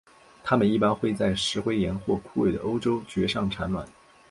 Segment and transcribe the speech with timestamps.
[0.43, 3.87] 它们一般会在石灰岩或枯萎的欧洲蕨上产卵。